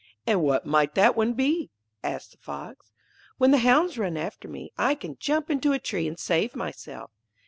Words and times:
'And 0.25 0.41
what 0.41 0.65
might 0.65 0.95
that 0.95 1.15
one 1.15 1.33
be?' 1.33 1.69
asked 2.03 2.31
the 2.31 2.37
Fox. 2.39 2.91
'When 3.37 3.51
the 3.51 3.59
hounds 3.59 3.99
run 3.99 4.17
after 4.17 4.47
me, 4.47 4.71
I 4.75 4.95
can 4.95 5.15
jump 5.19 5.51
into 5.51 5.73
a 5.73 5.79
tree 5.79 6.07
and 6.07 6.17
save 6.17 6.55
myself.' 6.55 7.11